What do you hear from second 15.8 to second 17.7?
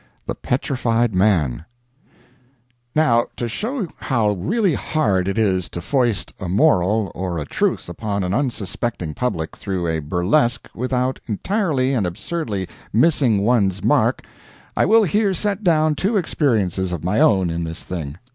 two experiences of my own in